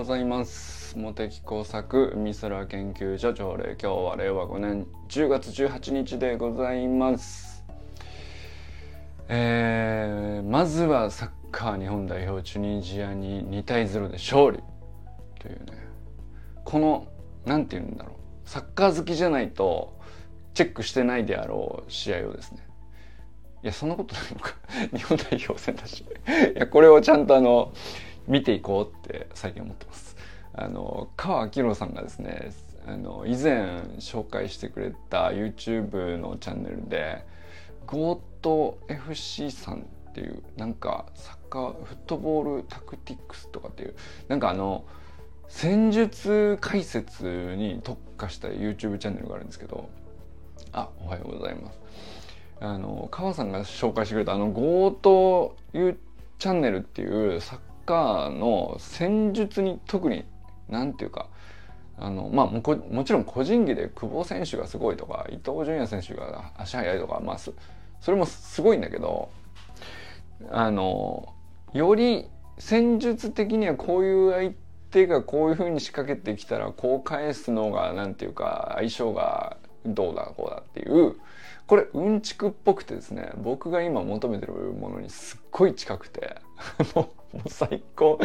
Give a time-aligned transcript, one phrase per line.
[0.00, 0.96] ございます。
[0.96, 7.62] 茂木工作美空研究所朝礼今日は令和5年10月18日でございます。
[9.28, 14.60] えー、まずはサッカー日本代表チュニジアに2対0で勝利
[15.38, 15.86] というね。
[16.64, 17.06] この
[17.44, 18.14] 何て言うんだろう。
[18.46, 20.00] サッカー好きじゃないと
[20.54, 22.66] チェックしてないであろう試合をですね。
[23.62, 24.54] いやそんなことないのか。
[24.96, 26.06] 日本代表戦だし。
[26.56, 27.74] いやこれをちゃんとあの
[28.30, 30.16] 見ていこうって最近思ってます。
[30.54, 32.52] あの川明郎さんがですね
[32.86, 37.24] あの以前紹介してくれた YouTube のチャンネルで
[37.86, 39.80] ゴート FC さん
[40.10, 43.94] っていうなんかサッカーフットボールタクティックスとかっていう
[44.28, 44.84] なんかあの
[45.48, 49.88] 戦術解説に特化した YouTube チャンネルがあるんですけど
[50.72, 51.80] あおはようございます
[52.60, 55.98] あの川さんが紹介してくれたあのゴート U
[56.38, 57.58] チャンネルっていうサッ
[57.90, 60.24] カの戦術に特に
[60.68, 61.26] 何て言うか
[61.98, 67.52] あのまあももちろん個人技で久保選手がすごいとか伊東純也選手が足速いとかまあそ
[68.06, 69.30] れもすごいんだけど
[70.50, 71.34] あの
[71.72, 72.26] より
[72.58, 74.52] 戦術的にはこういう相
[74.92, 81.16] 手がこういうふうに仕掛けてきたらこう返すのが何て言うか相性がどうだこうだっていう
[81.66, 86.36] これうんちくっぽくてですね僕が今求めてるものにすっごい近くて。
[86.94, 88.18] もうもう最高。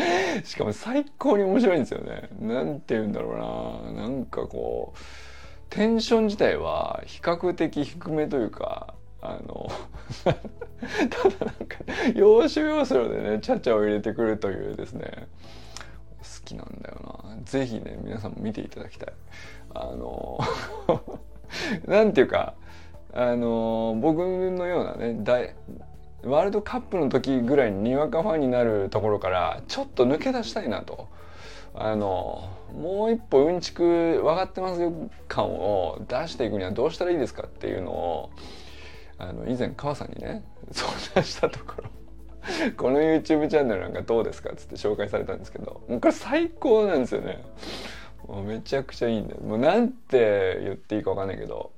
[0.44, 2.30] しかも最高に面白いんですよね。
[2.40, 4.02] なんて言うんだろうな。
[4.02, 5.00] なんかこう
[5.70, 9.68] テンション自体は比較的低めというかあの
[10.24, 11.78] ただなんか
[12.16, 15.28] 要所要所でねちゃちゃを入れてくるというですね
[16.20, 17.38] 好きなんだよな。
[17.44, 19.14] 是非ね皆さんも見ていただきたい。
[19.74, 20.40] あの
[21.86, 22.56] なんていうか
[23.14, 25.16] あの僕のようなね
[26.26, 31.08] ワールドカップの時ぐらいににわかファンになるところからちょっと抜け出したいなと。
[31.78, 34.94] あのもう一歩うんちく分かってますよ
[35.28, 38.30] 感を出していくにはどうしたらいいですかっていうのを
[39.18, 41.90] あの以前川さんにね 相談したところ。
[42.78, 47.44] この YouTube チャンネルなんかどうですかっつって紹介されたんですけどもうこれ最高なんですよね。
[48.28, 49.36] もうめちゃくちゃいいんで。
[49.36, 51.72] もうなんて言っていいか分かんないけど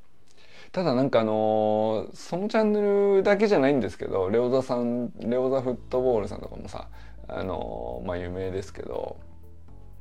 [0.71, 6.87] ただなんかあのー、そのチャンネルだけじゃないんですけどレオザさんレオザフットボールさんとかもさ
[7.27, 9.17] あのー、まあ有名ですけど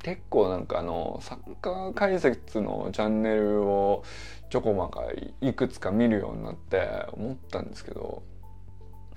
[0.03, 4.03] 結構なんかあのサッカー解説のチャンネルを
[4.49, 5.03] ちょこまか
[5.41, 8.23] いくつか見るようになって思ったんですけど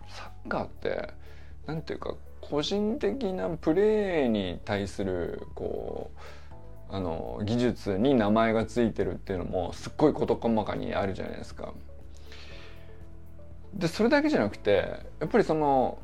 [0.09, 1.11] サッカーって
[1.67, 6.19] 何ていうか個人的なプレーに対するこう
[6.93, 11.73] あの技術に名前が付いてるっていうのもすっごい事細かにあるじゃないですか。
[13.75, 15.99] でそれだけじゃなくてやっぱりその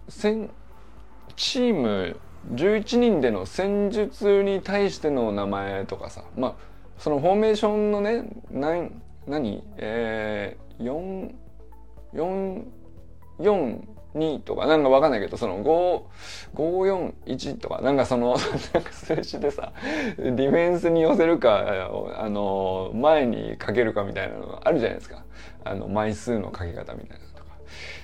[1.35, 2.19] チーム
[2.55, 6.55] 11人での戦術に対しての名前とかさまあ
[6.99, 9.65] そのフォーメーションのね何何？
[9.79, 11.35] えー、4
[12.15, 12.65] 4
[13.41, 15.63] 4 2とかなんかわかんないけどその
[16.55, 18.37] 5541とかなんかその
[18.73, 19.73] なんか数字でさ
[20.19, 21.65] ディフェンスに寄せるか
[22.19, 25.25] あの前にかけるかみたいなのがあるじゃないですか
[25.65, 27.51] あの枚数のかけ方みたいなとか。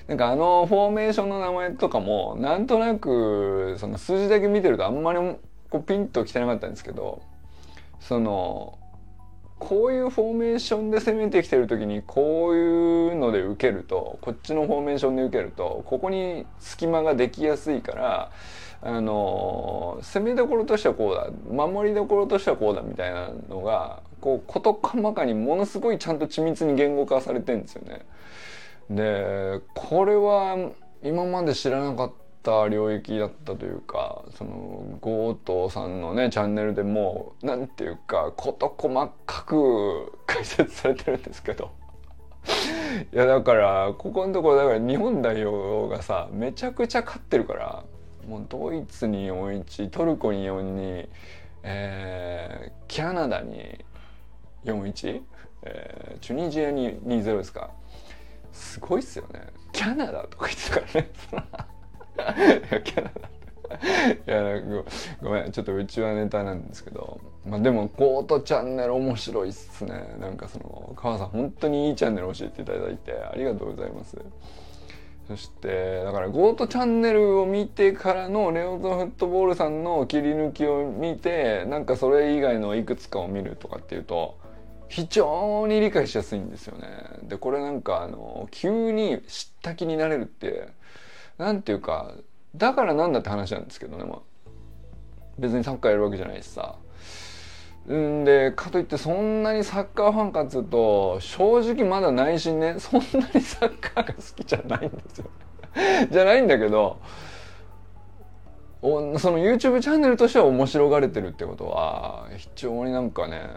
[0.07, 5.19] なんかあのフォーメーションの名前とかもなんとなくその数字だけ見てるとあんまり
[5.69, 7.21] こうピンときてなかったんですけど
[7.99, 8.77] その
[9.63, 18.31] こういうフォーメーションで攻めてきてる時にこういうので受けるとこっちのフォーメーションで受けるとここに隙間ができやすいから
[18.81, 28.01] あの攻めどころとしてはこうだ守りどころとしてはこうだみたいなのがこう事細かにものすごいちゃんと緻密に言語化されてんですよね。
[28.89, 30.57] でこれは
[31.01, 41.71] 今まで知らなかったた領域だったというかその強盗さんのねチャンネルでもう何ていうか事細かく解説されてるんですけど。
[43.13, 47.85] いやだからここのところだから日本代表がさめちゃくちゃ勝ってるから
[48.27, 51.07] もうドイツに4-1トルコに4-2、
[51.63, 53.83] えー、キャナダに
[54.65, 55.21] 4-1、
[55.63, 57.71] えー、チュニジアに2-0ですか。
[58.51, 59.41] すごいっすよね。
[59.71, 61.09] キャナダとか言ってたからね。
[62.15, 63.11] キャラ
[64.15, 64.61] いや
[65.21, 70.15] ごめんちょっとうちはネタなんですけどまあでもゴートチャンネル面白いっすね。
[70.19, 74.17] なんかその川さん本当にいいチャンネル教えていただいてありがとうございます。
[75.27, 84.37] そしてだからゴートチャンネルを見てからのレオゾフットボールさんの切り抜きを見てなんかそれ以外のいくつかを見るとかっていうと
[84.89, 86.87] 非常に理解しやすいんですよね。
[87.23, 90.67] でこれなんかあの急に知った気になれるって
[91.37, 92.13] なんていうか
[92.55, 94.19] だからなんだって話なんですけどね、まあ、
[95.39, 96.75] 別にサッカーやるわけじゃないしさ。
[97.91, 105.25] んでかといってそんなにサッカーファンかっつうと正直まだ内心ねそんなにサッカーが好きじゃないんですよ。
[106.09, 106.97] じゃないんだけど
[108.81, 113.49] おその YouTube チャンネルとしては面白がれてるってことは非常になんかね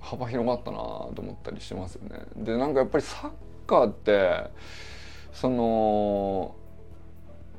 [0.00, 2.20] 幅広がったなと思ったりしますよね。
[2.36, 3.30] でなんかやっぱりサッ
[3.66, 4.50] カーって
[5.32, 6.54] その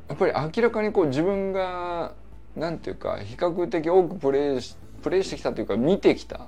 [0.10, 2.14] やっぱり明らかにこう自分が
[2.56, 6.48] なんていうか比較的多くプレーしプレーしてきたというか見てきた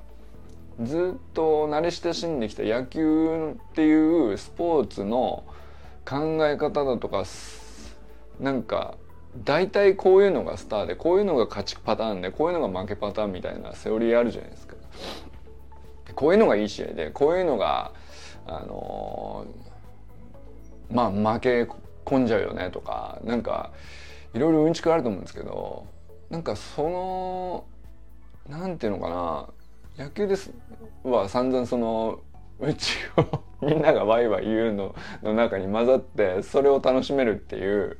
[0.84, 5.44] ずっと慣れ親しんできた野球っていうスポーツの
[6.06, 7.24] 考え方だとか
[8.40, 8.96] なんか
[9.44, 14.76] 大体こういうのがスターでこういうのが勝ちパターンでこういうのが負けパターンみたいなセオリーあるじゃないですか。
[16.16, 17.94] こういうのがいい試合でこういうのが
[18.46, 19.46] あの、
[20.90, 21.68] まあ負け
[22.06, 23.72] 込んじゃうよねとかなんか
[24.34, 25.88] いろいろうんちくあると思うんですけど
[26.30, 27.66] なんかその
[28.50, 29.10] なんていうのか
[29.98, 30.52] な野球です
[31.04, 32.20] は散々その
[32.60, 37.98] うちを みんながワイワイ言うのの中に混ざってそれを楽しめるっていう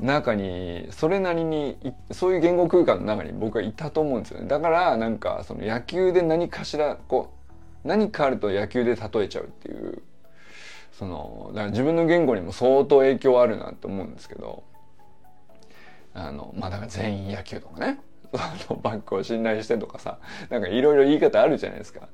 [0.00, 1.78] 中にそれなりに
[2.10, 4.48] そういう言語空間の中に僕はいたと思うんですよね。
[4.48, 7.32] だからなんかその野球で何かしらこ
[7.84, 10.02] う何かあると野球で例えちゃうっていう
[10.98, 14.64] そのだから自分の言語にも相当影響あるなと思うんですけど
[16.14, 18.00] あのまあだから全員野球とかね。
[18.66, 20.18] そのバックを信頼してとかさ
[20.50, 22.08] なんかいろいろ言い方あるじゃないですか。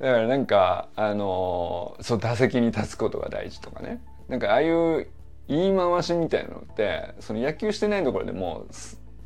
[0.00, 4.00] だからなんかあのそう打席に立つことが大事とかね。
[4.28, 5.06] なんかああいう
[5.48, 8.66] 言い回しみたいなのってその野球してないところでも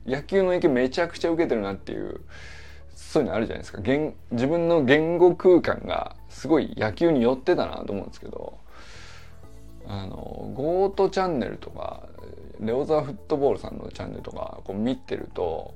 [0.06, 2.20] 野球の影響めちゃくちゃ受けてるなっていう
[3.10, 3.82] そういうのあるじゃないですか。
[4.30, 8.56] 自分の言語空間がすごい野球に寄ってたなと思うんですけど
[9.84, 12.04] あのゴートチャンネルとか
[12.60, 15.74] レオザフットボールさんのチャンネルとかこう見てると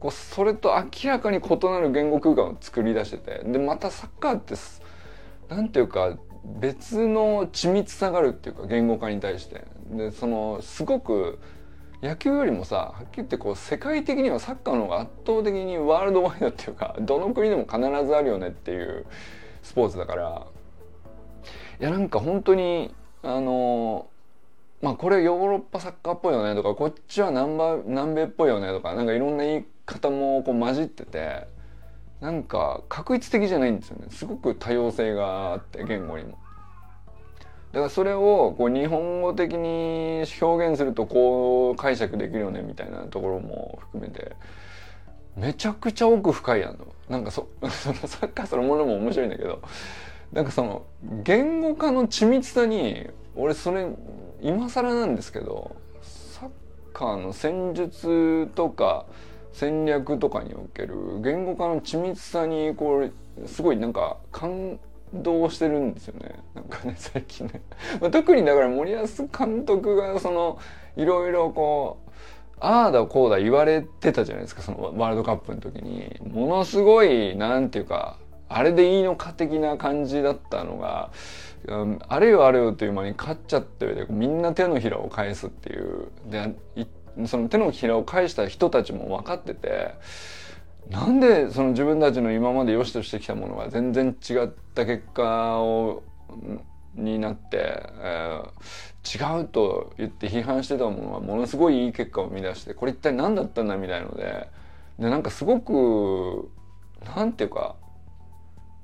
[0.00, 4.54] こうそれと明らかに異なる言語空間を作り出しててでまたサッカーって
[5.50, 6.16] 何ていうか
[6.58, 9.66] 別の緻密さがあるっていうか言語化に対して。
[9.90, 11.38] でそのすごく
[12.02, 19.06] 野球よりもさはっきり言ってこう世界的にはサッカーの方が圧倒的にワールドワイドっていうかどの国でも必ずあるよねっていう
[19.62, 20.46] スポーツだから
[21.80, 24.08] いやなんか本当にあの
[24.82, 31.46] まあこれヨーロッパサッカーっぽいよねとかこっちは南南米っぽいよねとかなんかいろんな言い方もこう混じってて
[32.20, 36.41] なんか確一的じゃないんですよねすごく多様性があって言語にも。
[37.72, 44.36] だからそれをこう日本語的に表現するとこう解釈できるよねみたいなところも含めて
[45.36, 46.86] めちゃくちゃ奥深いやんの。
[47.08, 49.60] なんかそ そのサッカーそのものも面白いんだけど
[50.32, 50.82] なんかその
[51.22, 53.86] 言語化の緻密さに俺それ
[54.40, 56.50] 今更なんですけどサッ
[56.92, 59.06] カーの戦術とか
[59.52, 64.78] 戦略とかにおける言語化の緻密さにこうすごいなんか感
[65.14, 66.34] 動してるんですよね。
[66.54, 67.60] なんかね 最近ね、
[68.00, 70.58] まあ、特にだから森保監督がその
[70.96, 72.10] いろいろこう
[72.60, 74.62] ああだこうだ言われてたじゃないですか。
[74.62, 76.20] そのワールドカップの時に。
[76.26, 78.18] ものすごいなんていうか
[78.48, 81.10] あれでいいのか的な感じだったのが
[82.08, 86.08] あれよあれよという間に勝っちゃってみんな手のひらを返すっていう。
[86.26, 86.54] で
[87.26, 89.94] その手のひらを返した人たちも分かってて
[90.90, 96.02] なんでその自分たちの今まで良しとしてきたものが全然違った結果を
[96.94, 104.48] になって、えー、違うと言って批判してたものがものすごいいい結果を生み出してこれ一体何だったんだみたいので
[104.98, 106.50] でなんかすごく
[107.16, 107.76] なんていうか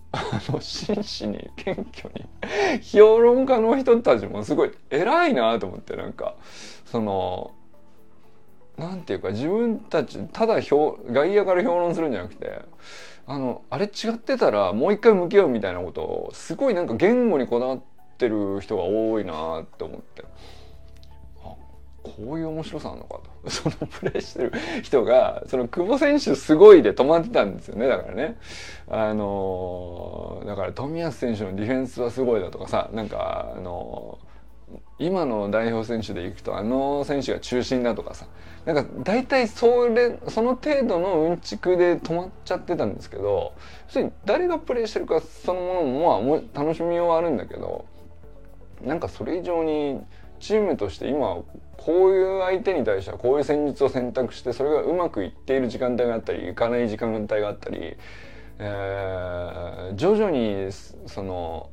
[0.13, 6.35] あの真摯に謙虚に評論家の人たちもすごい偉いなと思ってなんか
[6.87, 7.53] その
[8.79, 12.63] なんていうか自分たちただ外野から評論するんじゃなくて
[13.27, 17.83] あのあれ違ってたらもう一回向き合うみたいなことをすごいなんか言語にこだわっ
[18.17, 20.25] てる人が多いなって思って。
[21.45, 21.55] あ
[22.03, 23.51] こういう面白さなのかと。
[23.51, 28.37] そのプレーしてる人がその久保選手すごいで止まってたんですよねだからね。
[28.89, 34.19] あのだから冨安選手のディフェンスはすごいだとかさなんかあの
[34.99, 38.27] 今の代表選手でいくとあの選手が中心だとかさ
[38.65, 43.55] なんか大体それその程度のうんちくで止まっちゃってたんですけど
[44.25, 47.87] 誰がプレーしてるかそのものもまあ楽しみはあるんだけど
[48.83, 50.01] なんかそれ以上に
[50.41, 51.37] チームとして今
[51.77, 57.97] こういう相手に対してはこういう戦術を選択してそれがうまくいっている時間帯があったりいかない時間帯があったり、
[58.59, 60.71] えー、徐々に
[61.07, 61.71] その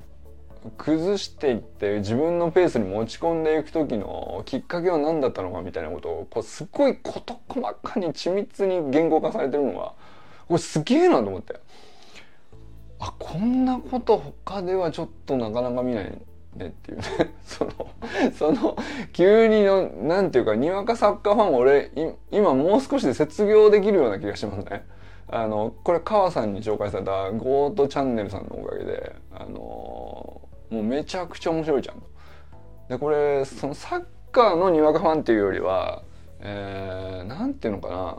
[0.77, 9.93] 崩していって自分のペースに持ち込んでいく時のきっかけは何だったのかみたいなことをこうすごい事細かに緻密に言語化されてるのが
[10.47, 11.59] これすげえなと思って
[12.99, 16.05] あこんなこと他ではちょっとなかなか見ない
[16.55, 17.03] ねっていうね
[17.43, 17.71] その
[18.33, 18.77] その
[19.11, 21.91] 急にのなんていうかにわかサッカーファン俺
[22.31, 24.85] 今もう少しで卒業できるような気がしますね。
[25.27, 29.15] あのこれ川さんに紹介されたゴートチャンネルさんのおかげで
[30.85, 32.03] めちゃくちゃ面白いじゃん。
[32.89, 36.03] でこれそのサッカーのにわかファンっていうよりは
[36.39, 38.17] えー、ていうのかな。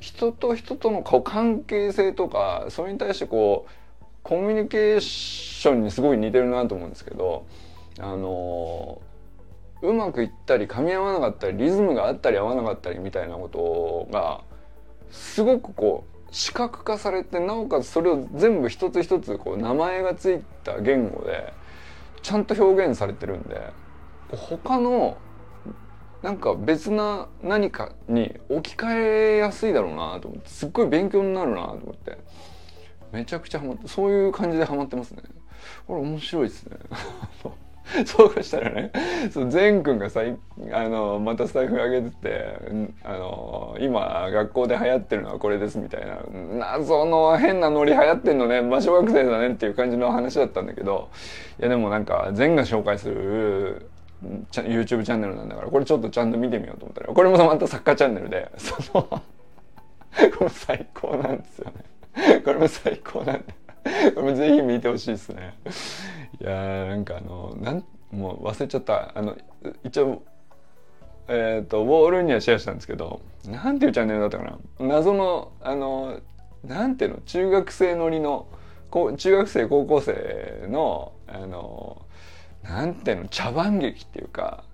[0.00, 7.46] 人と人との関係性とかそれに対してこうコミュニケーションにすごい似てるなと思うんですけど
[7.98, 9.00] あの
[9.80, 14.42] うまくいったり噛み合わなかったりリズムがあったり合わなかったりみたいなことが
[15.10, 21.54] すごくこう視覚化されてなおかつそれを全部一つ一つこう名前がついた言語で
[22.22, 23.70] ちゃんと表現されてるんで
[24.32, 25.16] 他の
[26.22, 32.18] なんか別な何かに置き換えやすいだろうなと思ってすっごい勉強になるなと思って
[33.12, 35.22] めちゃくちゃハマってそういう感じでハマってますね。
[35.86, 36.76] これ面白いですね。
[38.06, 38.90] そうしたらね
[39.30, 40.22] そう善くんがさ
[40.72, 42.58] あのまたスタイフ上げてて
[43.04, 46.18] あの今学校で流行ってるのはこれですみたいな
[46.76, 51.08] 謎の変なノリ流行ってんのね、まあ、小学生だねっていう感じの話だったんだけど
[51.60, 53.86] いやでもなんか善が紹介する
[54.50, 59.22] YouTube チャンネルなんだからこれちょっとちゃんと見てみようと思ったらこれもまたサッカーチャンネルでその
[60.38, 62.40] これ最高なんですよね。
[62.44, 63.44] これも最高なんで。
[64.14, 65.54] これもぜひ見てほしいですね。
[66.40, 69.12] いやーなんかあのなんもう忘れちゃった。
[69.14, 69.36] あの
[69.82, 70.22] 一応
[71.28, 74.58] えっ、ー、とウォールにはシェアしたんですけどなんていうチャンネルだったかな？
[74.78, 76.20] 謎のあの
[76.64, 77.18] なんていうの？
[77.18, 78.46] 中学生乗りの
[79.16, 82.04] 中学生高校生のあの
[82.62, 83.28] なんていうの？
[83.28, 84.64] 茶番劇っていうか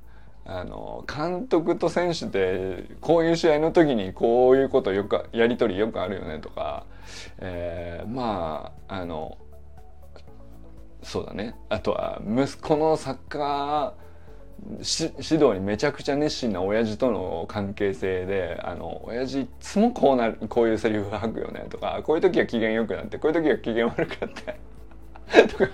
[0.45, 6.85] あの監督と選手でこういう試合の時にこういうことよくやり取りよくあるよねとか、
[7.39, 9.39] えー、まああの
[11.03, 11.55] そうだね。
[11.69, 14.11] あとは息子のサッカー
[14.71, 25.71] 指導にめちゃくちゃ熱心な親父との関係性であの親父いつもこうなるこういうセリフ吐くよねとかこういう時は機嫌よくなってこういう時は機嫌悪くなって とか。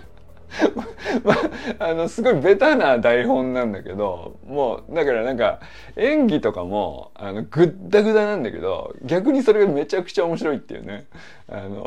[1.25, 1.35] ま
[1.81, 5.61] あ、のすごいベタな台本なんだけどもうだからなんか
[5.97, 11.07] 演技とかもあのグッダグダなんだけど逆にそれがめちゃくちゃ面白いっていうね。
[11.49, 11.85] あの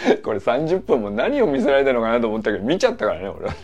[0.24, 3.54] これ30分も何を見せられたのかなと思ったけど見ちゃったからね俺は。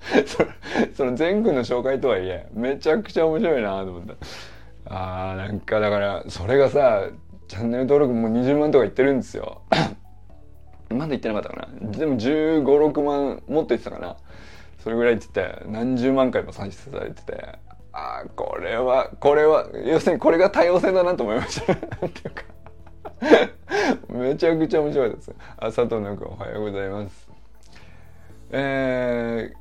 [0.26, 0.48] その
[0.94, 4.14] その全軍の紹介とはいえめちゃくちゃ面白いなと思った。
[4.86, 7.04] あーなんかだからそれがさ
[7.48, 9.62] チャンネル登録も20万とかいってるんですよ。
[10.88, 11.90] まだ言ってなかったかな。
[11.90, 14.16] でも1 5 6万もっと言ってたかな。
[14.78, 17.58] それぐらいって言って何十万回も再生されてて。
[17.92, 21.74] ああこれはこれは要するにこれが多様性だなと思いました。
[22.00, 22.44] なんていうか。
[24.08, 25.32] めちゃくちゃ面白いです。
[25.56, 27.28] あ佐藤のくおはようございます。
[28.50, 29.52] え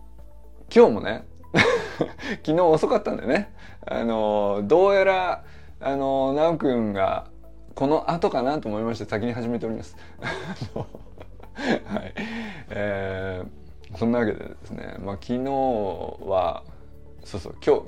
[0.70, 1.26] ー、今日もね
[2.44, 3.54] 昨日遅かったんでね。
[3.86, 5.44] あのどうやら
[5.82, 7.28] あの直くんが
[7.76, 9.96] この後かなと思いまして先に始めております。
[10.74, 10.86] は
[12.00, 12.14] い。
[12.70, 15.44] えー、そんなわけでですね、まあ、昨日
[16.26, 16.64] は
[17.24, 17.84] そうそう今日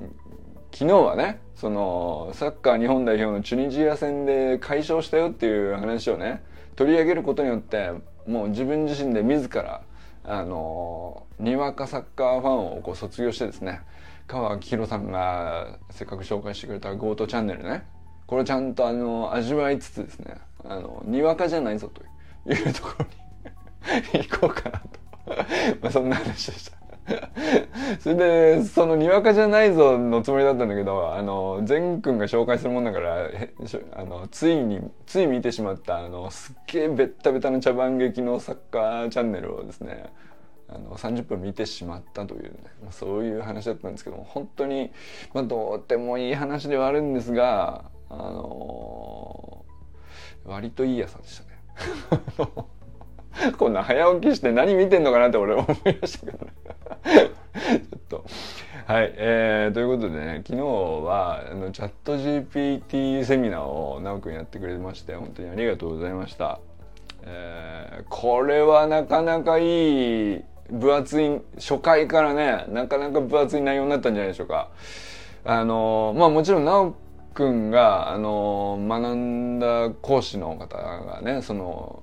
[0.72, 6.42] 昨日はねそのサッカー日本代表のチュニジア戦で快勝したよっていう話をね
[6.76, 7.92] 取り上げることによって
[8.26, 9.82] もう自分自身で自ら
[10.24, 13.82] あのにわかサッカーファンをこう卒業してですね
[14.26, 17.84] 川明宏さんがせっかく紹介してくれた GOT チャンネルね
[18.26, 22.02] これちゃんとあの味わいつつですねあのにわかじゃないぞと
[22.50, 23.06] いうところ
[24.18, 25.02] に 行こうかなと。
[25.80, 26.81] まあそんな話でした。
[28.00, 33.28] それでそのにわかじゃないぞのつもりだったんだけどあの善くんが紹介するもんだから
[33.94, 40.06] あのついについ見てしまったあのすっげえベッタベタな茶番劇のサッカーチャンネルをですね
[40.68, 42.50] あの30分見てしまったというね、
[42.90, 44.90] そういう話だったんですけども本当に、
[45.34, 49.64] まあ、どうでもいい話ではあるんですがあの
[50.44, 51.52] 割といい朝でしたね。
[53.58, 55.66] こんな早起きして何見てんのかなって俺思い
[56.00, 56.52] ましたけどね
[57.80, 58.24] ちょっと。
[58.86, 59.12] はい。
[59.16, 66.60] えー、ということでね、昨日は、あの、チャット GPT セミナーを、なおくんやってくれまして、本当にありがとうございました。
[67.24, 74.70] えー、これはなかなかいい、分厚い、初回からね、なかなか分厚い内容になったんじゃないでしょうか。
[75.44, 76.94] あの、まあもちろん、なお
[77.34, 82.02] くんが、あの、学んだ講師の方がね、その、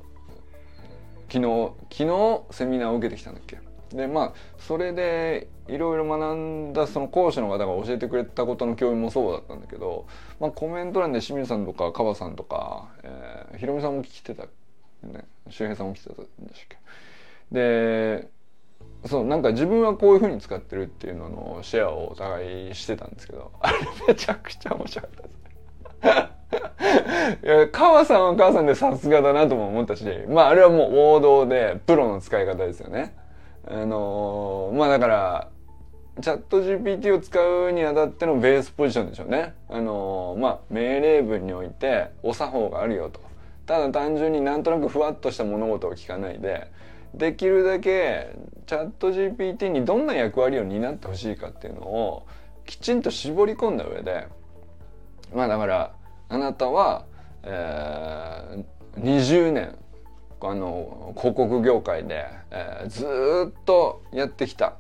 [1.32, 3.60] 昨日昨日セミナーを受けてきたんだっけ？
[3.96, 10.06] でまあそれでいろいろ学んだその講師の方が教えてくれたことの教員もそうだったんだけど、
[10.40, 14.44] まあ、コメント欄で清水さんとかカバさんとか、えー、ひろみさんも聞いてた
[15.08, 15.26] ね。
[15.50, 16.78] 周平さんも来てたんでしたっけ？
[17.52, 18.30] で
[19.06, 25.39] そうなんか自分はこういうふうに使ってるっていうののシェアをお互いしてたんですけどあれめちゃくちゃ面白かったです。
[27.44, 33.16] いや川さんは川さんでさすがだなとも思ったしまああれはもう王道でプロの使い方ですよね
[33.68, 35.48] あのー、まあだから
[36.22, 39.54] チャット GPT を使うにあたってのベースポジションでしょうね。
[39.70, 43.22] あのー、まあ命令文においてお作法があるよと。
[43.66, 46.72] ただ単純になんとなくふわっとした物事を聞かないで
[47.14, 52.26] できるだけチャット GPT にどんな役割を担ってほしいかっていうのを
[52.66, 54.28] きちんと絞り込んだ上で
[55.34, 55.92] まあだから
[56.30, 57.06] あなたは、
[57.44, 59.76] えー、20年
[60.42, 64.76] あの広告業界で、えー、ずっとやってきた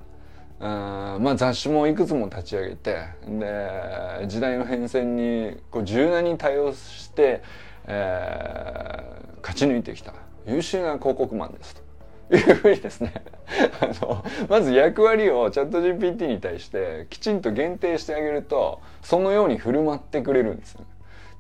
[0.62, 7.41] あまあ雑誌もいくつも立ち上げてで時代の変遷にこう柔軟に対応して、
[7.86, 10.13] えー、勝ち抜いてきた
[10.48, 11.78] 優秀な広告マンですと。
[12.36, 13.13] いうふうにですね
[13.81, 20.81] あのまず役割をチャット GPT に対してきちんと限定してあげるとそのように振る舞ってくれるんですよ。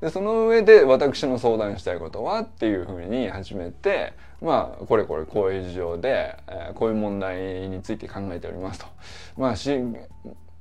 [0.01, 7.37] でその上で私の相談したいことはっていうふうに始めてまあこれこれこういう事情で、えー、こういう問題
[7.69, 8.85] について考えておりますと。
[9.37, 9.77] まあし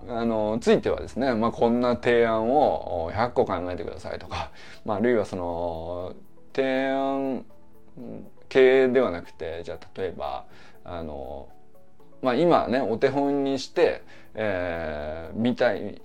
[0.07, 4.51] あのついてはですね、まあ、こんな提案を100個考えてくださいとか、
[4.85, 6.15] まあ、あるいはその
[6.55, 7.45] 提案
[8.49, 10.45] 経営ではなくてじゃあ例えば
[10.85, 11.49] あの、
[12.23, 14.03] まあ、今ねお手本にして、
[14.35, 16.01] えー、見たい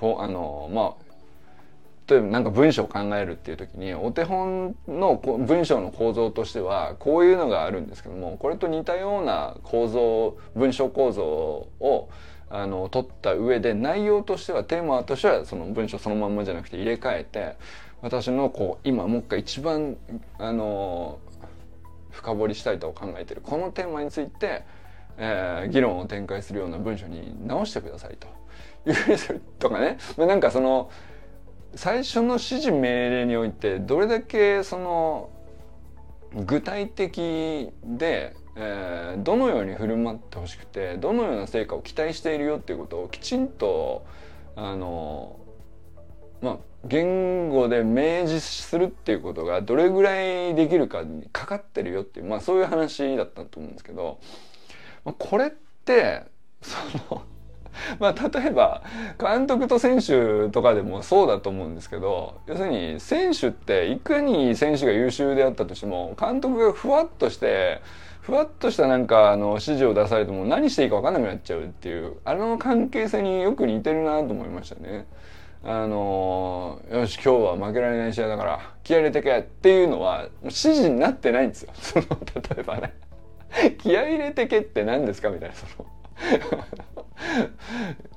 [0.00, 1.08] あのまあ
[2.08, 12.08] 例えばなんか文章を考えるっていう時にお手本の文章の構造としてはこういうのがあるんですけどもこれと似たような構造文章構造を
[12.50, 17.56] あの取った上で内容としてはテーマとしてはその文章そのまんまじゃなくて入れ替えて
[18.00, 19.96] 私のこう今もう一回一番
[20.38, 21.18] あの
[22.18, 23.40] 深掘りしたいと考えてる。
[23.42, 24.64] このテーマについて、
[25.16, 28.26] えー、議論を展開するような文章に直してくださいと。
[28.86, 30.90] いうふうにするとかね、まあ、なんかその
[31.74, 35.30] 最初の指示命令においてどれだけその
[36.34, 44.06] 具体的で、えー、どのように振る舞ってほしくてどのような成果を期待しているよっていうことをきちんと
[44.56, 45.38] あの
[46.40, 54.20] まあ言語で明示するっていうことがどれぐらいできるかにかかってるよっていう、まあそういう話だったと思うんですけど、
[55.04, 55.50] まあ、これっ
[55.84, 56.24] て
[56.62, 56.76] そ
[57.14, 57.22] の
[57.98, 58.82] まあ例えば
[59.18, 67.80] 監督と選手とかでもそうだと思うんですけど要するに選手っていかに選手が優秀であったとしても監督がふわっとして
[68.20, 75.06] ふわっとしたなんかあの指示を出されても何していいか分かんなくなっちゃうっていうあの関係性によく似てるなと思いましたね。
[75.70, 81.72] あのよし今日は負けられない試合だから気合入れてけっていうのは指示になってないんですよ。
[81.76, 82.04] その
[82.56, 82.94] 例えばね
[83.76, 85.86] 気合入れてけって何ですかみたいなその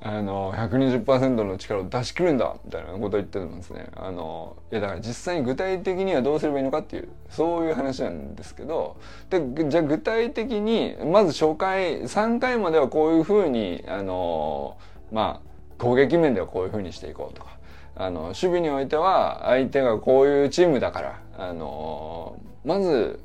[0.00, 3.86] あの120%の力を出し切るんだみたいなことを言ってるんですね。
[3.96, 8.96] あのいやだから実際に具体的にはどうすればいいのかっていうそういう話なんですけど
[9.28, 14.78] でじゃあ具体的にまず初回3回まではこういうふうにあの
[15.10, 15.51] まあ
[15.82, 17.62] 攻撃面ではこういうふうにしていこうとか。
[17.94, 23.20] あの守備においては相手がこういうチームだからあのまず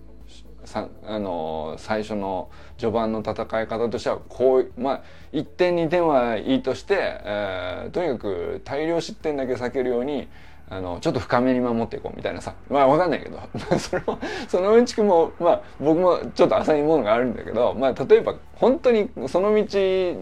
[0.65, 10.27] さあの最初の序盤の戦い方としてはこうまあ1点2点はいいとして、えー、とにかく大量失点だけ避けるように
[10.69, 12.53] あのちょっと深めに守っていこうみたいなさ。
[12.69, 13.39] まあ分かんないけど。
[13.79, 19.63] それもそのうんちくもまあ僕もちょっと浅いものがあるんだけどまあ例えば本当にその道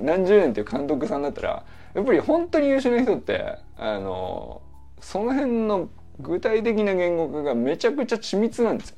[0.03, 1.63] 何十年っていう監督さんだったら
[1.95, 4.61] やっぱり本当に優秀な人ってあの
[4.99, 8.97] その辺の具体的な言語化がめちゃくちゃ緻密なんですよ。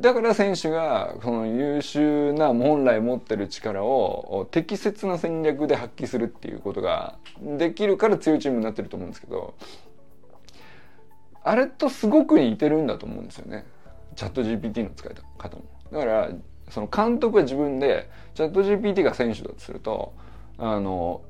[0.00, 9.54] だから選手がその優秀な本来持ってる力を適切な戦略で発揮するっていうことができるから強いチームになってると思うんですけど
[11.44, 13.66] あれとすごく似てるんだと思うんですよね
[14.16, 15.64] チャット GPT の使い方も。
[15.92, 16.30] だから
[16.70, 20.14] その監督は自分でチャット GPT が選手だとすると
[20.56, 21.20] あの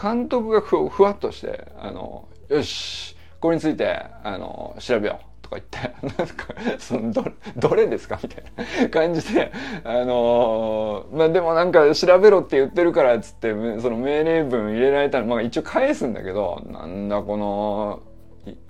[0.00, 5.78] 監督がふふわっとしてあのよしこれについてあの調べようとか言って
[6.18, 6.46] なんか
[6.78, 7.24] そのど
[7.56, 8.18] どれですか？
[8.22, 8.44] みたい
[8.82, 9.52] な感じで
[9.84, 18.00] あのまあでもなんか調べろって言ってるからっつってその命令文入れられたらまあ一応返すんだけどなんだこの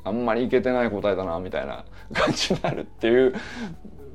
[0.05, 3.35] あんまりいけてない答えだなみたいな感じになるっていう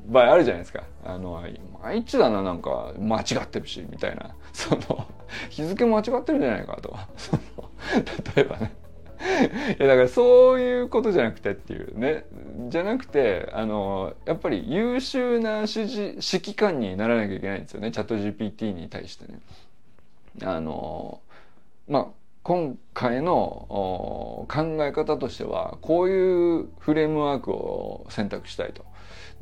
[0.08, 0.84] 場合あるじゃないですか。
[1.04, 1.42] あの、
[1.82, 4.36] 毎日だな、なんか間違ってるし、みたいな。
[4.54, 5.08] その、
[5.50, 6.96] 日付間違ってるんじゃないかと。
[7.18, 7.42] その、
[8.36, 8.74] 例えばね。
[9.80, 12.26] いやだからそういうことじゃなくてっていうね
[12.70, 19.40] じゃなくてあのやっぱり優秀な指示指揮官にならなきゃいけないんですよねチャット GPT に対してね。
[20.44, 21.22] あの
[21.88, 22.08] まあ
[22.44, 24.48] 今回の考
[24.82, 28.86] え方としてはこういうフレームワークを選択したいと。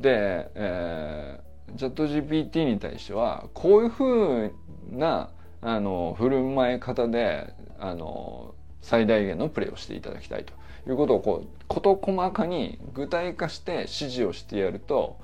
[0.00, 4.04] で、えー、チャット GPT に対してはこういうふ
[4.46, 4.52] う
[4.90, 5.30] な
[5.60, 10.52] あの振る舞い方であの最大限のプレーをしていただきたいと
[10.90, 15.18] いうことをこう事細かに具体化して指示をしてやると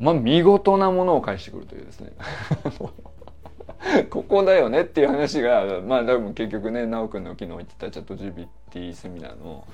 [0.00, 2.12] まあ見事なものを返してくるというですね。
[4.10, 9.66] ここだよねっていう話がまあ多分結局ね奈くんの昨日言ってたチャット GPT セミナーの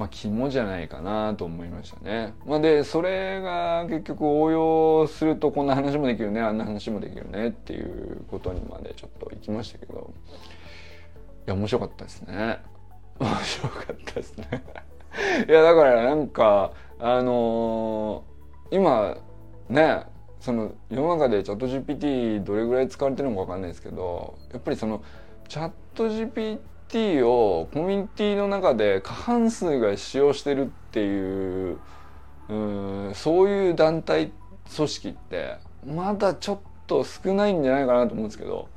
[0.00, 2.34] まあ肝じゃないかなと思いましたね。
[2.46, 10.12] まあ、でそれが結局応用するとこんな話もできるねあんな話もできるねっていうことにまでちょっと行きましたけど
[11.46, 12.60] いや面白かったですね。
[13.18, 14.64] 面白かったですね。
[15.48, 19.16] いやだからなんかあのー、今
[19.68, 20.04] ね
[20.40, 25.02] その世の中でチャット GPT どれぐらい使われてるのか分かんないですけどやっぱりその
[25.48, 26.58] チャット GPT
[26.90, 31.78] ティをコミュニティの中で過半数が使用してるっていう
[32.48, 34.32] うんそういう団体
[34.74, 38.68] 組織ってまだちょっと少ないんじゃないかなと思うんですけど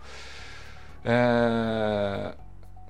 [1.05, 2.35] えー、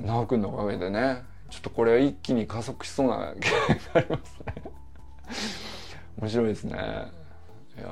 [0.06, 3.58] 直くんのおかげでねちょっとこれは一気に加速しそうな気が
[3.96, 4.64] ありますね
[6.22, 6.78] 面白いですね
[7.78, 7.88] いや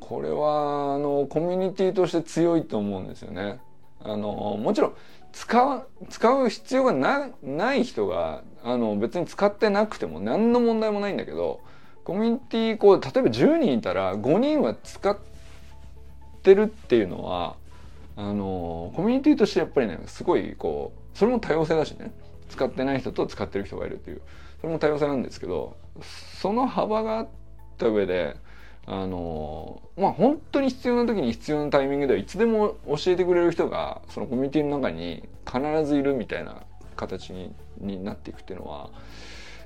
[0.00, 3.60] これはあのコミュニティとして強いと思うんですよね。
[4.00, 4.94] あのもちろん
[5.32, 11.60] 使う使う必要がなない人があの別に使ってなくても何の問題もないんだけど
[12.04, 15.16] コミュニティこう例えば10人いたら5人は使っ
[16.42, 17.56] てるっていうのは
[18.16, 22.12] あのコミュニティとしてやっぱりねすごいこうそれも多様性だしね。
[22.48, 24.22] 使ってない人と使ってる人がいるっていう
[24.60, 25.76] それも多様性なんですけど
[26.40, 27.28] その幅があっ
[27.76, 28.36] た上で
[28.90, 36.62] あのまあ本当に必要な時に必要なタイミングではいつでも教えてくれる人がそのコミュニティの中に必ずいるみたいな
[36.96, 38.90] 形にになっていくっていうのは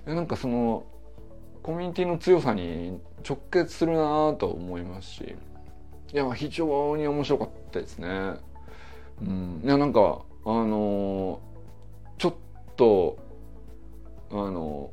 [0.04, 0.84] なんかその
[1.62, 5.36] コミュニティの強さに直結するなと思いますし
[6.12, 8.08] いや非常に面白かったですね。
[9.22, 11.40] うん、いやなんかあの
[12.18, 12.34] ちょっ
[12.76, 13.16] と
[14.32, 14.90] あの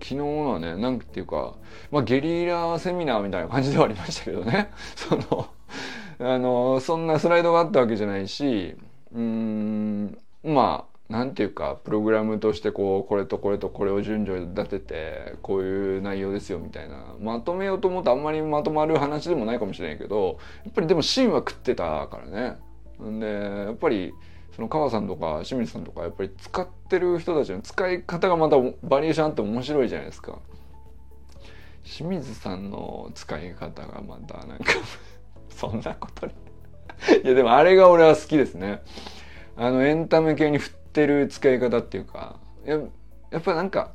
[0.00, 1.54] 昨日はねなんていうか、
[1.90, 5.48] まあ、ゲリラセミナーみたいな感じではありましたけどね その
[6.20, 8.76] あのそんなスライドがあったわけじゃないし
[9.14, 22.58] うんまあなんていうかプログラムとしてこうこれとこれとこれを順序立ててこういう内容ですよみたいなまとめようと思うとあんまりまとまる話でもないかもしれないけどやっぱりでも芯は食ってたからね。
[23.02, 24.12] んでやっぱり
[24.58, 30.40] その川さんとか清水さんとかやっぱり使ってる人たちの使い方がまたバリエーションあって面白いじゃないですか。
[31.84, 34.72] 清水さんの使い方がまたなんか
[35.48, 36.32] そんなことに
[37.22, 38.82] いやでもあれが俺は好きですね。
[39.56, 42.80] あのエンタメ系に振ってる使い方っていうかや
[43.30, 43.92] やっぱなんか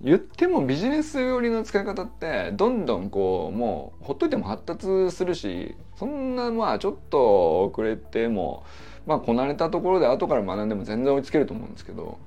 [0.00, 8.64] 言ってもビジネス寄りの使い方ってどんどんこうもうほっといても発達するしそんなまあちょっと遅れても
[9.06, 12.18] まあこなれたところで後から学んでも全然追いつけると思うんですけど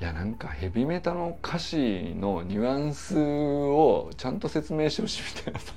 [0.00, 5.74] いやなんかヘビメタの歌詞のニュアンスをちゃんと説明してほしいみたいなさ。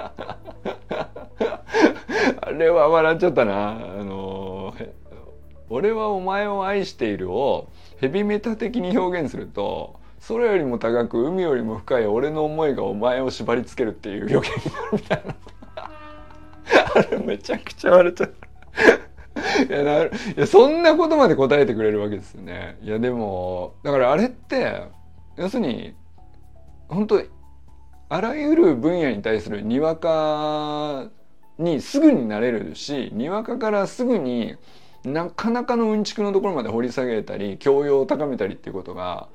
[2.40, 3.72] あれは笑っちゃったな。
[3.72, 3.74] あ
[4.04, 4.74] の
[5.68, 9.98] 俺はお前を愛しているをヘビメタ的に表現すると
[10.28, 15.34] 空よりも高く海よりも深い俺の思いがお前を縛りつけるっていう表現になるみたいな。
[16.94, 18.34] あれめちゃくちゃ笑っちゃう。
[19.68, 22.78] いやないやそんなことまで答えてくれるわけですよね。
[22.82, 24.82] いやでもだからあれって
[25.36, 25.94] 要するに
[26.88, 27.22] 本当
[28.08, 31.08] あらゆる分野に対するにわか
[31.58, 34.56] にすぐになれるしにわかからすぐに
[35.04, 39.28] なかなかのうんちくのところまで掘り下げたり教養を高めたりっていうことが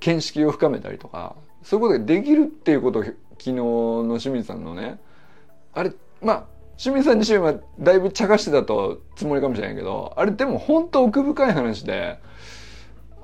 [0.00, 4.98] 見識を深めたりとかそういうことができるっていうことを昨日の清水さんのね
[5.74, 6.44] あれまあ
[6.76, 12.18] 清水さん自身はだいぶ茶化してたとつもりかもしれないけどあれでも本当奥深い話で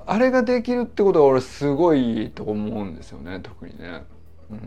[0.05, 4.03] あれができるってことは俺すごいと思うんですよね特にね。
[4.51, 4.57] うん、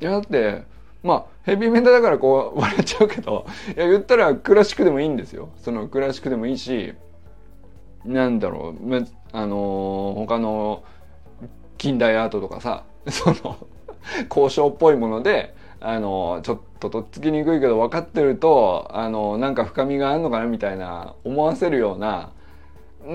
[0.00, 0.64] いやだって
[1.02, 5.50] まあヘビーメンタだからこう笑っちゃうけどいや言ったらクラシックでもいいんですよ。
[5.62, 6.94] そのクラシックでもいいし
[8.04, 10.82] なんだろうあのー、他の
[11.78, 13.56] 近代アートとかさその
[14.30, 22.32] 交渉っぽいものであのちょっととっつきにくいけど分かってるとあのなんか深みがあるのかなみたいな思わせるような。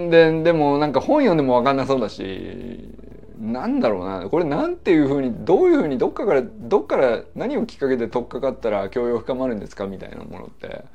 [0.09, 2.89] ででもなんか本読んでも分かんなそうだし
[3.37, 4.29] なんだろうな。
[4.29, 10.85] これなんていうふうにどういうふうにどっかからどっから何をきっかけで取っかかったら教養深まるんですかみたいなものって。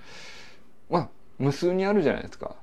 [0.91, 2.57] まあ無数にあるじゃないですか。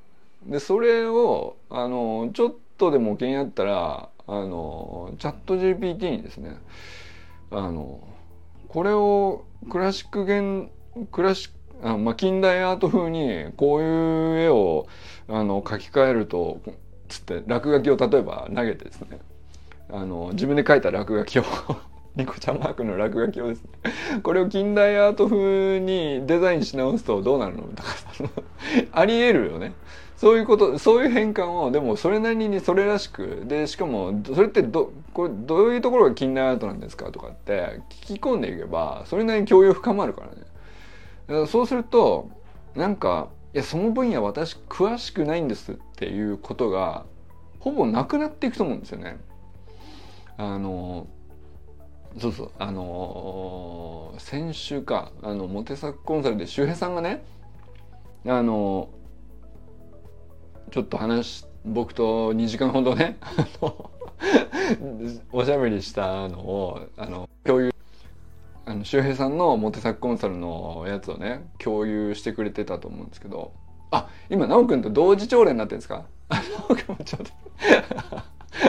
[0.46, 6.58] でそれをあのちょっとでも気になったらあのチャット GPT にですね
[7.52, 8.00] あの
[8.76, 10.70] これをクラシック現
[11.10, 11.50] クラシッ
[11.82, 14.86] クあまあ、近代アート風にこういう絵を
[15.30, 16.62] あの描き換えると
[17.08, 19.20] つって落書きを例えば投げてですね。
[19.90, 21.44] あの自分で描いた落書きを
[22.18, 23.70] ニコちゃんマークの落書きをですね。
[24.24, 27.64] これを近代アート風にデザインし直すとどうなるの？
[27.76, 27.90] とか
[28.92, 29.72] ありえるよね。
[30.17, 40.34] そういうことそういう変換をでもそれなりにそれらしくでしかもそれってどこれどういうところが近代アートなんですかとかって聞き込んでいけばそれなりに教養深まるからね。
[41.28, 42.30] だからそうすると
[42.75, 47.06] なんかいやその分野私詳しくないんですっていうことが
[47.60, 49.17] ほぼなくなっていくと思うんですよね。
[50.38, 51.08] あの
[52.19, 57.23] そうそうあの、先週かあのモテサコンサルで周平さんがね
[58.25, 58.89] あの、
[60.71, 63.17] ちょっと話僕と2時間ほどね
[65.32, 67.73] おしゃべりしたのをあの共有
[68.65, 73.54] あの周平さんのモテサックコンサルのやつをね共有してくれてたと思うんですけど
[73.91, 76.06] あ今奈くんと同時朝礼になってるんですか？
[76.30, 77.32] 奈くんもちょっと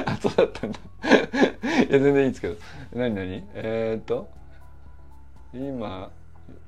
[0.04, 0.78] あそうだったんだ。
[1.88, 2.56] いや全然いいんですけど。
[2.94, 3.42] 何何？
[3.54, 4.28] えー、っと
[5.54, 6.10] 今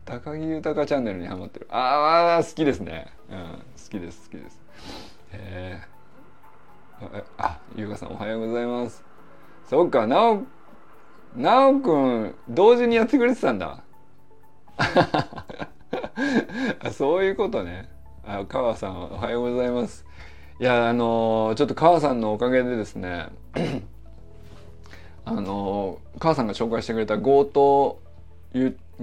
[0.05, 1.67] 高木豊チャンネルにハマってる。
[1.71, 3.07] ああ好きですね。
[3.31, 3.51] うん好
[3.91, 4.61] きです好きです。
[5.33, 9.05] えー、あゆうかさんおはようございます。
[9.69, 10.43] そっかなお
[11.37, 13.83] なおくん同時にやってくれてたんだ。
[16.81, 17.89] あそういうことね。
[18.25, 20.05] あ川さんおはようございます。
[20.61, 23.29] いやあのー、ちょっと川さんのおかげでですね
[25.25, 28.01] あの母さんが紹介してくれたゴート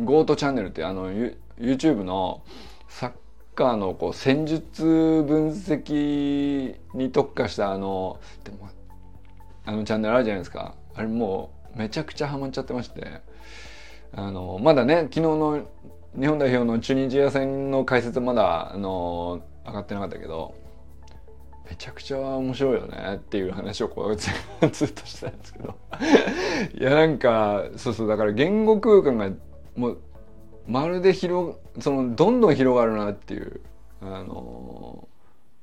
[0.04, 1.12] ゴートチャンネルってあの
[1.58, 2.42] YouTube の
[2.90, 3.12] サッ
[3.56, 8.70] カーのこう戦術分析に特化したあのでも
[9.66, 10.76] あのチャンネルあるじゃないですか。
[10.94, 13.22] あれもうめちゃくちゃハマっちゃってまして。
[14.18, 15.68] あのまだね昨日の
[16.18, 20.56] 日本代表のチュニジア戦の解説まだあの上がってなかったけど
[21.70, 24.30] めちゃくちゃ面白いよねっていう話をこうず
[24.86, 25.76] っとしてたんですけど。
[26.80, 29.30] いやなんかそうそうだから言語空間が
[29.76, 30.02] もう
[30.68, 33.62] まるで広そのどんどん広がるなっていう
[34.02, 35.08] あの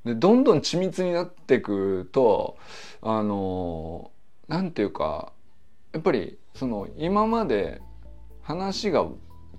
[0.05, 2.57] でどんどん緻密になっていくと
[3.01, 4.11] あの
[4.47, 5.31] なんていうか
[5.93, 7.81] やっぱりその今まで
[8.41, 9.07] 話が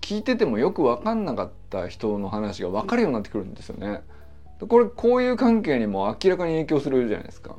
[0.00, 4.02] 聞いててもよく分かんなかった人の話が分かるようになってくるんですよね。
[4.68, 7.57] これこういう関係にも明らかに影響するじゃないですか。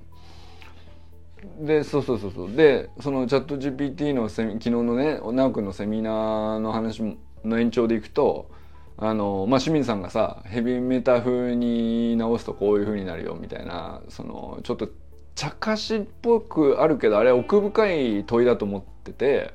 [1.59, 8.49] でそうそうそうそうでそのチャット GPT のセミ昨日のね奈くんのセミナーの話もの延長でいくと
[8.97, 14.89] あのまあ清水さんがさヘビーメタ風に直すとこういう風になるよみたいなそのちょっと
[15.35, 19.53] 茶化しっぽくあるけどあれは奥深い問いだと思ってて。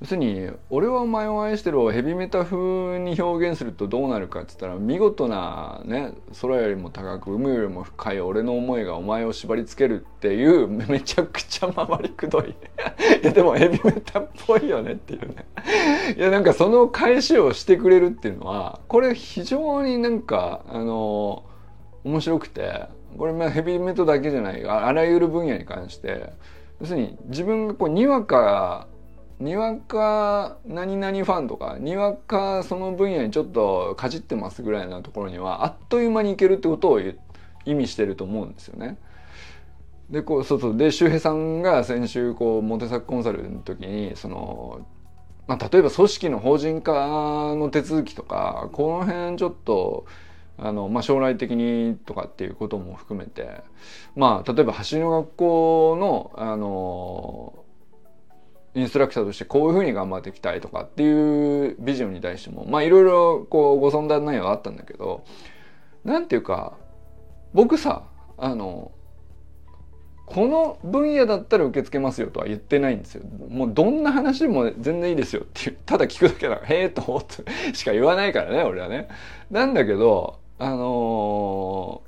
[0.00, 12.50] 要するに「俺はお前を愛してる」をヘビメタ風に表現するとどうなるかっつったら見事なね空よりも高く海よりも深い俺の思いがお前を縛りつけるっていう めちゃくちゃ回りくどい。
[13.22, 15.46] いやでもヘビメタっぽいよねっていうね。
[16.16, 21.42] いやなんかその返しをしてくれるっていうのはこれ非常になんかあの
[22.04, 22.84] 面白くて
[23.16, 26.32] これまあヘビメタだけじゃないあらゆる分野に関して。
[26.80, 28.86] 要するに自分がこうにわか
[29.40, 38.98] にわか何々ファンとかにわかその分野にちょっとかじってますぐらいなところにはあっという間にいけるってことを意味してると思うんですよね。
[40.10, 44.86] でこうそうそうで周平さんが先週こうモテサクコンサルの時にその、
[45.46, 50.06] まあ、例えば組織の法人化の手続きとかこの辺ちょっと
[50.56, 53.62] あの、まあ、将来的にとかっていうことも含めて
[54.16, 57.64] まあ例えば走りの学校のあの
[58.78, 65.24] インストラクターとしてこういうふうに頑張っていきたいとかっていうビジョンに対してもまあいろいろこうご相談内容があったんだけど
[66.04, 66.74] なんていうか
[67.52, 68.04] 僕さ
[68.36, 68.92] あの
[70.26, 73.24] この分野だったら受け付けますよとは言ってないんですよ。
[73.48, 79.08] もうどんな話でも全然いいですよっていう、ただ聞くだけだから、へえと思ってしか言わないからね、俺はね。
[79.50, 82.02] なんだけど、あの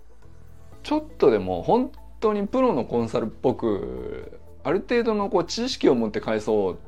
[0.82, 6.78] ー、ちょっとでも本当にプロのコンサルっぽくある程度のこう知識を持って返そう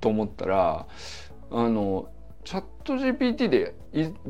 [0.00, 0.86] と思ったら
[1.50, 2.08] あの
[2.44, 3.74] チャット GPT で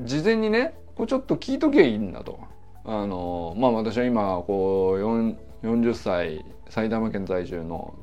[0.04, 2.40] 事前にねこうちょっと聞いときゃいいんだと。
[2.84, 7.94] あのまあ私は今こう40歳埼玉県在住の、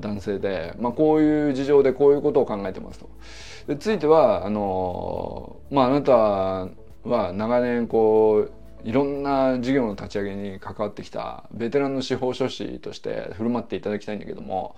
[0.00, 3.08] 男性で、まあ、こういう事情でこういうことを考えてますと。
[3.68, 6.12] でついてはあのまああなた
[7.08, 8.52] は長年こう
[8.84, 14.76] いろんな事業の立ち上げに関わってきたベテランの司法書士として振る舞っていただきたいんだけども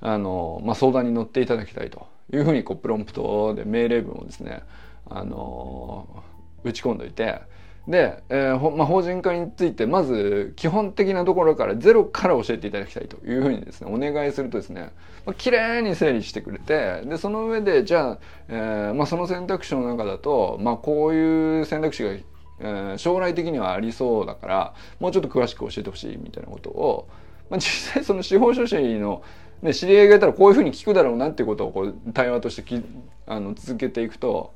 [0.00, 4.62] あの、まあ、相談に乗っていただきたいというふうにこうプロンプトで命令文をですね
[5.08, 6.22] あの
[6.62, 7.42] 打ち込んどいて
[7.86, 14.90] で、えーまあ、法人化についてまず基本的なところからゼロから教えていただきたいというふうにですねお願いするとですね、
[15.26, 22.10] まあ、綺麗に整理してくれてでその上でじゃあ、えーまあ、その選択肢の中だと、まあ、こういう選択肢が、
[22.60, 27.08] えー、将来的にはありそうだからもうちょっと詳しく教えてほしいみたいなことを、
[27.50, 29.22] まあ、実際その司法書士の
[29.62, 32.82] ね、知り合いがいたらこういうふうに聞くだろうなっていうことをこう対話としてき
[33.26, 34.52] あの続けていくと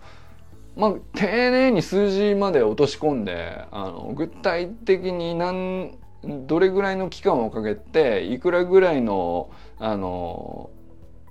[0.79, 10.71] まあ、丁寧に数字まで落とし込んであの具体的に何どれぐらいの期間をかけていくらぐらいのあの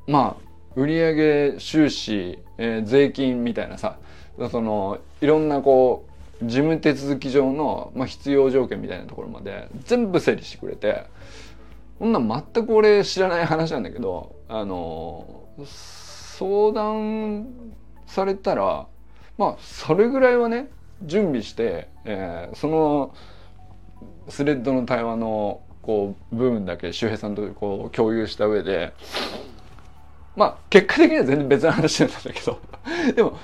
[0.05, 3.97] まあ売上収支、えー、税金みたいなさ
[4.51, 6.06] そのいろんなこう
[6.43, 11.05] 事務手続き上の、まあ、必要条件みたいなところまで全部整理してくれて
[11.99, 12.19] こんな
[12.53, 17.47] 全く俺知らない話なんだけどあの相談
[18.05, 18.85] されたら
[19.37, 20.69] まあそれぐらいはね
[21.03, 23.15] 準備して、えー、その
[24.29, 28.93] スレッドの対話のこう部分だけ周平さんとこう共有した上で
[30.35, 32.59] まあ結果的には全然別の話なんだけど
[33.15, 33.37] でも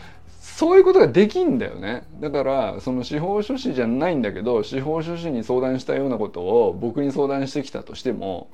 [0.56, 8.52] そういうことができんだよねだからその司法書士じゃないんだけど司法書士に相談したようなことを僕に相談してきたとしても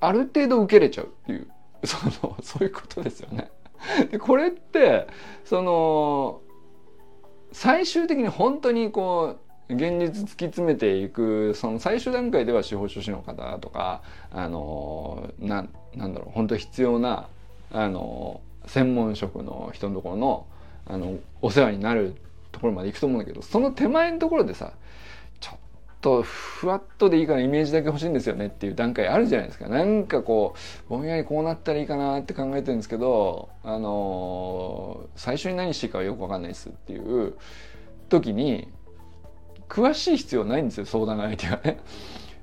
[0.00, 1.46] ある程度受けれちゃうっていう
[1.84, 3.50] そのそういうことですよね。
[4.10, 5.06] でこれって
[5.44, 6.40] その
[7.52, 9.36] 最終的に本当にこ
[9.68, 17.28] う現実突き詰めていくその最終段階では司法書士の方とかあのななんだろう本当必要な
[17.70, 20.46] あの専門職の人のところの
[20.86, 22.16] あのお世話になる
[22.52, 24.72] ところまで行くと思うんだけどその手前のところでさ
[25.38, 25.58] ちょっ
[26.00, 30.54] とふわっとでいいからイメージだけ欲しいんですよねっていう段階あるじゃないですかなんかこ
[30.86, 37.34] うぼんやりこうなったらいいかなって考えてるんですけどあのー、最初に何していいかはよく分かんないですっていう
[38.08, 38.68] 時に
[39.68, 41.78] 詳しい必要ないんですよ相談相手がね。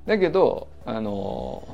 [0.05, 1.67] だけどあの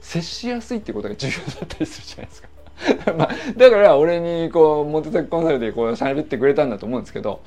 [0.00, 2.48] ー、接しやすいってことが重要だったりするじゃないですか。
[3.16, 7.40] まあ、だから俺にこうモテテクコンサルでこう喋ってくれたんだと思うんですけど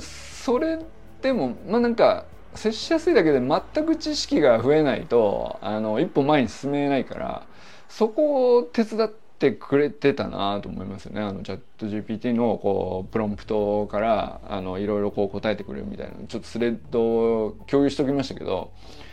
[0.00, 0.78] それ
[1.20, 7.42] でもまあなんか接しやすいだけで全く知識が増えないとあの一歩前に進めないから
[7.88, 11.22] そこを手伝ってくれてたなと思いますよね。
[11.22, 18.72] あのチャット GPT のこうプロンプトからあのいろいろこう答えてくれるみたいなちょっとスレッドを共有しておきましたけど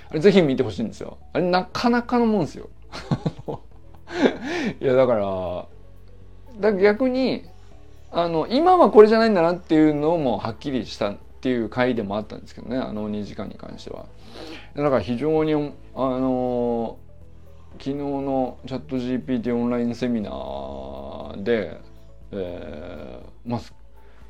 [0.10, 1.18] あれぜひ見てほしいんですよ。
[1.34, 2.70] あれなかなかのもんですよ。
[4.80, 5.68] いやだから
[6.72, 7.44] だ逆に
[8.12, 14.06] あの今はこれじゃないんだなっていうのもはっきりしたっていう回でもあったんですけどねあの2時間に関しては。
[14.76, 15.58] だから非常にあ
[15.96, 16.98] の
[17.78, 21.78] 昨日のチャット GPT オンラインセミナーで、
[22.32, 23.62] えー、まあ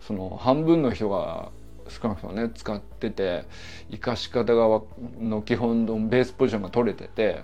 [0.02, 1.50] その半分の人が
[1.90, 3.46] 少なくともね使ってて
[3.92, 4.82] 生かし方が
[5.20, 7.44] の基本のベースポジションが取れてて、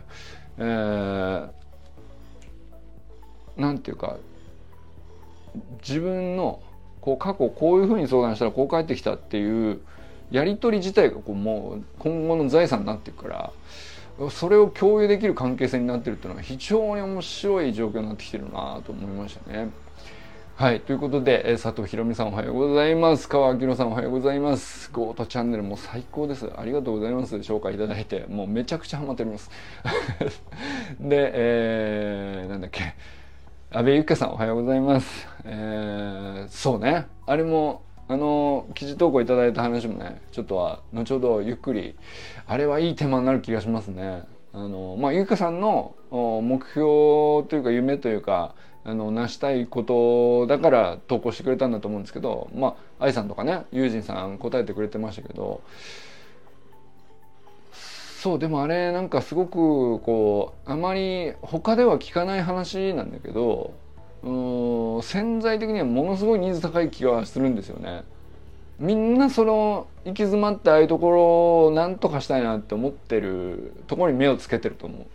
[0.58, 1.50] えー、
[3.58, 4.18] なんていうか
[5.88, 6.62] 自分の
[7.02, 9.82] こう過去こういうふうに相談したらこう返ってきたっていう
[10.30, 19.70] やり取り自体がこうもう今後の財産になっていくからそれを共有できる関係性になってるっていうのは非常に面白い状況になってきてるなと思いましたね。
[20.56, 20.82] はい。
[20.82, 23.28] ということで、え佐藤ひろみさんおはようございます。
[23.28, 24.92] 川明さんおはようございます。
[24.92, 26.48] ゴートチャンネルも最高です。
[26.56, 27.36] ありがとうございます。
[27.38, 28.28] 紹介いただいて。
[28.30, 29.50] もうめちゃくちゃハマっております。
[31.02, 32.94] で、えー、なんだっけ。
[33.74, 35.30] 安倍ゆかさんおはようございます。
[35.46, 37.08] えー、そうね。
[37.26, 41.96] あれも、あの、記事投稿いただいた話もね、ちょっとは、後ほどゆっくり、
[42.48, 44.24] あれはいいテーマになる気がしますね。
[44.52, 55.62] あの、まあ、ゆかさんの目標というか夢というか、あの、成したいことだから投稿してくれたんだと思うんですけど、まあ、愛さんとかね、ユージンさん答えてくれてましたけど、
[58.22, 63.74] そうでもあれなんかすごくこうあまり他では聞かない話なんだけど
[64.22, 68.04] うん潜在的にはものすごいニーズ高い気がするんですよね。
[68.78, 75.08] みんなその行き詰まってああいうところを何とかしたいなって思ってるところに目をつけてると思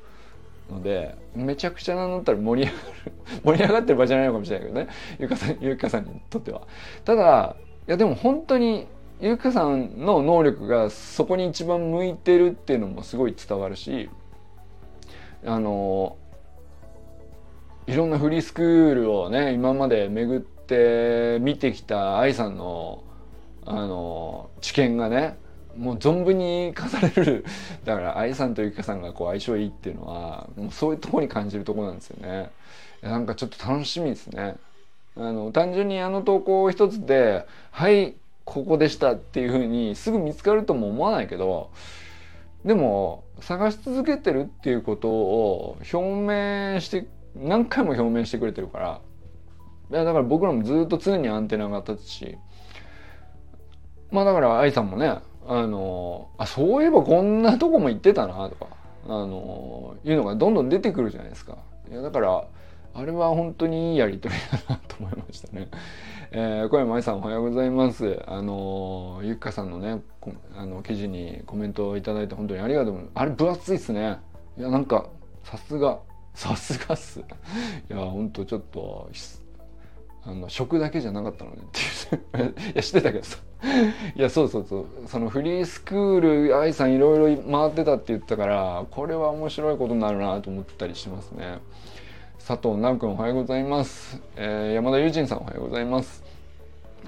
[0.68, 0.72] う。
[0.74, 3.12] のでめちゃくちゃなんだったら盛り上がる
[3.44, 4.88] 盛り上がってる場合じゃないのかもしれないけどね
[5.20, 6.62] ゆかさんゆかさんにとっては。
[7.04, 7.54] ただ
[7.86, 8.88] いやでも本当に
[9.20, 14.10] ゆかさんの能力がそこに一番向いてるっていうのもすごい伝わるし
[15.44, 16.18] あの
[17.86, 23.04] いろんなフリースクールをね今まで巡って見てきた愛さんの
[23.64, 25.38] あの知見がね
[25.76, 27.44] もう存分に生かされる。
[27.84, 32.50] だから愛さんとゆかさんがこう相性いいっていうのはもうそういうとこに感じるとこなんですよね。
[33.02, 34.56] なんかちょっと楽しみですね。
[35.16, 38.14] あの単純にあの投稿一つで「はい
[38.46, 41.70] ここでした」っていうふうにすぐ見つかるとも思わないけど
[42.64, 49.00] でも探し続けてるっていうことを表明して何回も表明してくれてるから
[49.90, 52.38] いやだから僕らもずっと常にアンテナが立つし
[54.10, 55.18] まあだから愛さんもね
[55.48, 58.66] あのあそういえばこんなとこも行ってたなとか
[59.06, 61.58] あのいうのがどんどん出てくるじゃないですか。
[61.88, 62.44] いやだから
[62.94, 64.34] あれは本当にいいやりとり
[64.66, 65.68] だなと思いましたね。
[66.38, 68.22] えー、小山愛さんおはようございます。
[68.26, 70.02] あのゆっかさんのね
[70.54, 74.18] あの記事にコメントをいただいて本当にありがとうあれ分厚いっすね。
[74.58, 75.08] いやなんか
[75.44, 75.98] さすが
[76.34, 77.20] さすがっす。
[77.20, 77.22] い
[77.88, 79.08] や本当ちょっと
[80.24, 83.38] あの食だけじゃなかったのねっていう いや知ってたけどさ
[84.14, 91.60] いやそうそうそうそのフリースクール愛さんいろいろ回ってたって言ったからこれは面白いことになるなと思ったりしますね
[92.46, 96.22] 佐藤直君おはようございます、えー、山田友人さんおはようございます、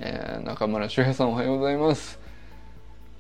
[0.01, 2.19] えー、中村修平さんおはようございます、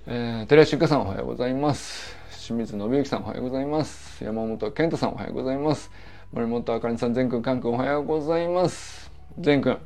[0.08, 2.16] えー、寺井修香さんおはようございます。
[2.44, 4.24] 清水信之さんおはようございます。
[4.24, 5.92] 山本健太さんおはようございます。
[6.32, 9.12] 森本あかりさん全くんかんくんおはようございます。
[9.38, 9.78] 善くん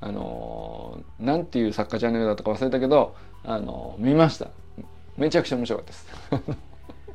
[0.00, 3.14] あのー、なんていうサッカーチャンネルだったか忘れたけど、
[3.44, 4.48] あのー、見ました。
[5.16, 6.69] めちゃくちゃ面白かったです。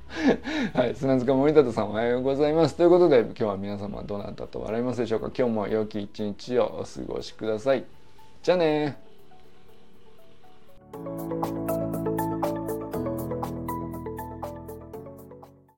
[0.73, 2.75] はい、砂塚森田さんおはようございます。
[2.75, 5.31] ということで今日は皆様どなたと笑いますでしょうか？
[5.37, 7.83] 今日も良き一日をお過ごしください。
[8.43, 8.97] じゃあね